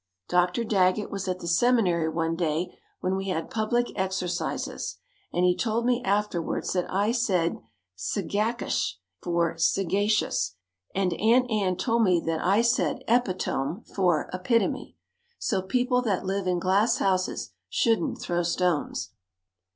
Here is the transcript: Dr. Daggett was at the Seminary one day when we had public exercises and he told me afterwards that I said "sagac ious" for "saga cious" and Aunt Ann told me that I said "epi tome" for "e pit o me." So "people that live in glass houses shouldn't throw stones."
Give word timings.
Dr. 0.29 0.63
Daggett 0.63 1.11
was 1.11 1.27
at 1.27 1.41
the 1.41 1.47
Seminary 1.47 2.09
one 2.09 2.35
day 2.35 2.75
when 3.01 3.15
we 3.15 3.27
had 3.27 3.51
public 3.51 3.85
exercises 3.95 4.97
and 5.31 5.45
he 5.45 5.55
told 5.55 5.85
me 5.85 6.01
afterwards 6.03 6.73
that 6.73 6.91
I 6.91 7.11
said 7.11 7.59
"sagac 7.95 8.63
ious" 8.63 8.97
for 9.21 9.59
"saga 9.59 10.07
cious" 10.07 10.55
and 10.95 11.13
Aunt 11.13 11.51
Ann 11.51 11.75
told 11.77 12.01
me 12.01 12.19
that 12.25 12.43
I 12.43 12.63
said 12.63 13.03
"epi 13.07 13.35
tome" 13.35 13.83
for 13.93 14.27
"e 14.33 14.39
pit 14.43 14.63
o 14.63 14.69
me." 14.69 14.95
So 15.37 15.61
"people 15.61 16.01
that 16.01 16.25
live 16.25 16.47
in 16.47 16.57
glass 16.57 16.97
houses 16.97 17.51
shouldn't 17.69 18.19
throw 18.19 18.41
stones." 18.41 19.11